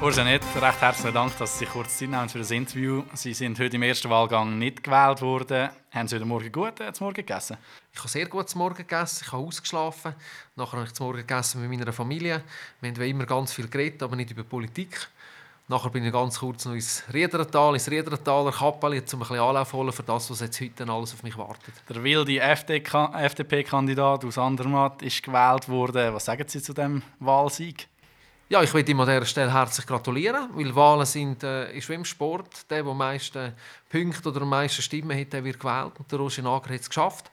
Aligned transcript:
Ursanet, 0.00 0.44
recht 0.54 0.80
herzlichen 0.80 1.12
Dank, 1.12 1.36
dass 1.38 1.54
Sie 1.54 1.64
sich 1.64 1.68
kurz 1.72 1.98
Zeit 1.98 2.08
nehmen 2.08 2.28
für 2.28 2.38
das 2.38 2.52
Interview. 2.52 3.02
Sie 3.14 3.34
sind 3.34 3.58
heute 3.58 3.74
im 3.74 3.82
ersten 3.82 4.08
Wahlgang 4.08 4.56
nicht 4.56 4.84
gewählt 4.84 5.20
worden. 5.20 5.70
Haben 5.90 6.06
Sie 6.06 6.14
heute 6.14 6.24
Morgen 6.24 6.52
gut 6.52 6.78
äh, 6.78 6.92
zum 6.92 7.06
Morgen 7.06 7.16
gegessen? 7.16 7.56
Ich 7.92 7.98
habe 7.98 8.08
sehr 8.08 8.26
gut 8.26 8.48
zum 8.48 8.60
Morgen 8.60 8.76
gegessen, 8.76 9.24
ich 9.26 9.32
habe 9.32 9.42
ausgeschlafen. 9.42 10.14
Nachher 10.54 10.76
habe 10.76 10.86
ich 10.86 10.94
zum 10.94 11.06
Morgen 11.06 11.18
gegessen 11.18 11.68
mit 11.68 11.80
meiner 11.80 11.92
Familie. 11.92 12.44
Wir 12.80 12.92
haben 12.92 13.02
immer 13.02 13.26
ganz 13.26 13.52
viel 13.52 13.66
geredet, 13.66 14.00
aber 14.04 14.14
nicht 14.14 14.30
über 14.30 14.44
Politik. 14.44 15.08
Nachher 15.66 15.90
bin 15.90 16.04
ich 16.04 16.12
ganz 16.12 16.38
kurz 16.38 16.64
noch 16.64 16.74
ins 16.74 17.02
Riedertal, 17.12 17.74
ins 17.74 17.90
Riedertaler 17.90 18.52
Kappeli, 18.52 19.00
um 19.00 19.02
ein 19.02 19.18
bisschen 19.18 19.38
Anlauf 19.40 19.72
holen 19.72 19.92
für 19.92 20.04
das, 20.04 20.30
was 20.30 20.38
jetzt 20.38 20.60
heute 20.60 20.88
alles 20.88 21.12
auf 21.12 21.24
mich 21.24 21.36
wartet. 21.36 21.74
Der 21.88 22.04
wilde 22.04 22.38
FDP-Kandidat 22.38 24.24
aus 24.24 24.38
Andermatt 24.38 25.02
ist 25.02 25.24
gewählt 25.24 25.68
worden. 25.68 26.14
Was 26.14 26.26
sagen 26.26 26.44
Sie 26.46 26.62
zu 26.62 26.72
dem 26.72 27.02
Wahlsieg? 27.18 27.88
Ja, 28.50 28.62
ich 28.62 28.72
möchte 28.72 28.92
ihm 28.92 29.00
an 29.00 29.06
dieser 29.06 29.26
Stelle 29.26 29.52
herzlich 29.52 29.86
gratulieren, 29.86 30.48
weil 30.54 30.74
Wahlen 30.74 31.04
sind 31.04 31.42
äh, 31.42 31.70
im 31.70 32.04
Sport. 32.06 32.70
Der, 32.70 32.82
der 32.82 32.90
am 32.90 32.96
meisten 32.96 33.52
Punkte 33.90 34.30
oder 34.30 34.40
am 34.40 34.48
meisten 34.48 34.80
Stimmen 34.80 35.20
hat, 35.20 35.34
der 35.34 35.44
wird 35.44 35.60
gewählt. 35.60 35.92
Und 35.98 36.10
der 36.10 36.18
Roger 36.18 36.40
Nager 36.40 36.72
hat 36.72 36.80
es 36.80 36.88
geschafft. 36.88 37.30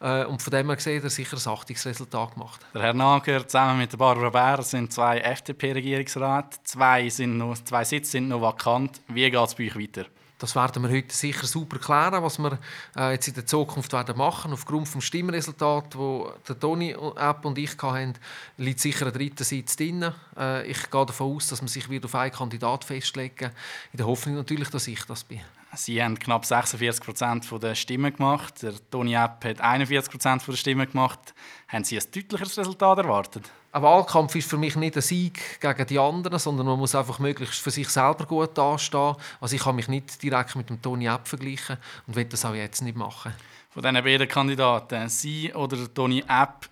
Äh, 0.00 0.24
und 0.24 0.40
von 0.40 0.50
dem 0.50 0.66
her 0.66 0.76
gesehen 0.76 0.96
hat 0.96 1.04
er 1.04 1.10
sicher 1.10 1.36
ein 1.36 1.52
Achtungsresultat 1.52 2.34
gemacht. 2.34 2.60
Der 2.74 2.82
Herr 2.82 2.94
Nager 2.94 3.46
zusammen 3.46 3.78
mit 3.78 3.96
Barbara 3.96 4.30
Bär 4.30 4.62
sind 4.62 4.92
zwei 4.92 5.18
FDP-Regierungsräte. 5.18 6.58
Zwei, 6.64 7.08
zwei 7.08 7.84
Sitze 7.84 8.10
sind 8.10 8.28
noch 8.28 8.40
vakant. 8.40 9.00
Wie 9.08 9.30
geht 9.30 9.34
es 9.34 9.54
bei 9.54 9.66
euch 9.66 9.78
weiter? 9.78 10.06
Das 10.40 10.56
werden 10.56 10.82
wir 10.82 10.90
heute 10.90 11.14
sicher 11.14 11.46
super 11.46 11.78
klären, 11.78 12.22
was 12.22 12.38
wir 12.38 12.58
äh, 12.96 13.12
jetzt 13.12 13.28
in 13.28 13.34
der 13.34 13.44
Zukunft 13.44 13.92
werden 13.92 14.16
machen. 14.16 14.54
Aufgrund 14.54 14.92
des 14.94 15.04
Stimmresultats, 15.04 15.94
wo 15.98 16.32
der 16.48 16.58
Toni 16.58 16.92
App 16.92 17.44
und 17.44 17.58
ich 17.58 17.76
hatten, 17.82 18.14
liegt 18.56 18.80
sicher 18.80 19.06
ein 19.06 19.12
dritter 19.12 19.44
Sitz 19.44 19.76
drin. 19.76 20.10
Äh, 20.38 20.66
ich 20.66 20.90
gehe 20.90 21.04
davon 21.04 21.36
aus, 21.36 21.48
dass 21.48 21.60
man 21.60 21.68
sich 21.68 21.90
wieder 21.90 22.06
auf 22.06 22.14
einen 22.14 22.32
Kandidat 22.32 22.84
festlegen 22.84 23.50
in 23.92 23.98
der 23.98 24.06
Hoffnung 24.06 24.36
natürlich, 24.36 24.70
dass 24.70 24.88
ich 24.88 25.04
das 25.04 25.24
bin. 25.24 25.42
Sie 25.76 26.02
haben 26.02 26.18
knapp 26.18 26.44
46 26.44 27.04
Prozent 27.04 27.62
der 27.62 27.74
Stimmen 27.74 28.14
gemacht. 28.14 28.62
Der 28.62 28.72
Toni 28.90 29.14
App 29.14 29.44
hat 29.44 29.60
41 29.60 30.10
Prozent 30.10 30.46
der 30.46 30.52
Stimmen 30.54 30.90
gemacht. 30.90 31.34
Haben 31.68 31.84
Sie 31.84 31.96
ein 31.96 32.04
deutlicheres 32.12 32.58
Resultat 32.58 32.98
erwartet? 32.98 33.50
Ein 33.72 33.82
Wahlkampf 33.82 34.34
ist 34.34 34.50
für 34.50 34.56
mich 34.56 34.74
nicht 34.74 34.96
ein 34.96 35.02
Sieg 35.02 35.60
gegen 35.60 35.86
die 35.86 35.98
anderen, 35.98 36.40
sondern 36.40 36.66
man 36.66 36.78
muss 36.78 36.96
einfach 36.96 37.20
möglichst 37.20 37.60
für 37.60 37.70
sich 37.70 37.88
selber 37.88 38.26
gut 38.26 38.58
dastehen. 38.58 39.14
Also 39.40 39.54
ich 39.54 39.62
kann 39.62 39.76
mich 39.76 39.86
nicht 39.86 40.20
direkt 40.20 40.56
mit 40.56 40.68
dem 40.68 40.82
Toni 40.82 41.06
App 41.06 41.28
vergleichen 41.28 41.76
und 42.06 42.16
will 42.16 42.24
das 42.24 42.44
auch 42.44 42.54
jetzt 42.54 42.82
nicht 42.82 42.96
machen. 42.96 43.32
Von 43.70 43.82
diesen 43.82 44.02
beiden 44.02 44.26
Kandidaten, 44.26 45.08
Sie 45.08 45.54
oder 45.54 45.92
Toni 45.94 46.24
App, 46.26 46.68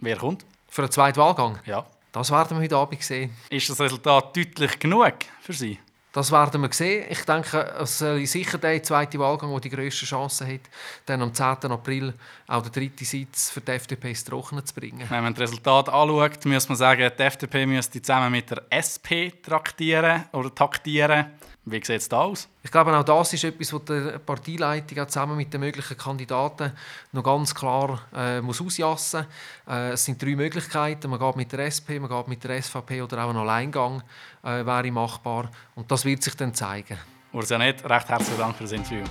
wer 0.00 0.16
kommt? 0.16 0.46
Für 0.68 0.82
einen 0.82 0.90
zweiten 0.90 1.18
Wahlgang? 1.18 1.58
Ja. 1.66 1.84
Das 2.12 2.30
werden 2.30 2.56
wir 2.56 2.64
heute 2.64 2.76
Abend 2.76 3.02
sehen. 3.02 3.36
Ist 3.50 3.68
das 3.68 3.78
Resultat 3.78 4.34
deutlich 4.34 4.78
genug 4.78 5.14
für 5.42 5.52
Sie? 5.52 5.78
Das 6.18 6.32
werden 6.32 6.62
wir 6.62 6.72
sehen. 6.72 7.06
Ich 7.08 7.24
denke, 7.24 7.76
es 7.80 8.00
ist 8.00 8.32
sicher 8.32 8.58
der 8.58 8.82
zweite 8.82 9.20
Wahlgang, 9.20 9.52
der 9.52 9.60
die 9.60 9.70
grössten 9.70 10.04
Chancen 10.04 10.52
hat, 10.52 10.62
dann 11.06 11.22
am 11.22 11.32
10. 11.32 11.70
April 11.70 12.12
auch 12.48 12.60
den 12.62 12.72
dritten 12.72 13.04
Sitz 13.04 13.50
für 13.50 13.60
die 13.60 13.70
FDP 13.70 14.08
ins 14.08 14.24
Trockene 14.24 14.64
zu 14.64 14.74
bringen. 14.74 15.06
Wenn 15.08 15.22
man 15.22 15.32
das 15.32 15.42
Resultat 15.42 15.88
anschaut, 15.88 16.44
muss 16.44 16.68
man 16.68 16.76
sagen, 16.76 17.08
die 17.16 17.22
FDP 17.22 17.66
müsste 17.66 18.02
zusammen 18.02 18.32
mit 18.32 18.50
der 18.50 18.64
SP 18.66 19.30
traktieren 19.40 20.24
oder 20.32 20.52
taktieren. 20.52 21.26
Wie 21.70 21.76
sieht 21.76 22.00
es 22.00 22.08
da 22.08 22.20
aus? 22.20 22.48
Ich 22.62 22.70
glaube, 22.70 22.96
auch 22.96 23.04
das 23.04 23.32
ist 23.32 23.44
etwas, 23.44 23.72
was 23.72 23.84
die 23.84 24.18
Parteileitung 24.24 25.08
zusammen 25.08 25.36
mit 25.36 25.52
den 25.52 25.60
möglichen 25.60 25.96
Kandidaten 25.96 26.72
noch 27.12 27.22
ganz 27.22 27.54
klar 27.54 28.02
äh, 28.14 28.40
muss 28.40 28.60
ausjassen 28.60 29.26
muss. 29.66 29.74
Äh, 29.74 29.90
es 29.92 30.04
sind 30.04 30.22
drei 30.22 30.36
Möglichkeiten. 30.36 31.10
Man 31.10 31.18
geht 31.18 31.36
mit 31.36 31.52
der 31.52 31.60
SP, 31.66 32.00
man 32.00 32.08
geht 32.10 32.28
mit 32.28 32.44
der 32.44 32.62
SVP 32.62 33.02
oder 33.02 33.24
auch 33.24 33.30
ein 33.30 33.36
Alleingang 33.36 34.02
äh, 34.42 34.64
wäre 34.64 34.90
machbar. 34.90 35.50
Und 35.74 35.90
das 35.90 36.04
wird 36.04 36.22
sich 36.22 36.36
dann 36.36 36.54
zeigen. 36.54 36.98
Ursanet, 37.32 37.84
recht 37.88 38.08
herzlichen 38.08 38.38
Dank 38.38 38.56
für 38.56 38.64
das 38.64 38.72
Interview. 38.72 39.04